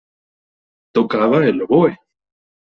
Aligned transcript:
Tocaba 0.93 1.43
el 1.45 1.61
oboe. 1.61 1.95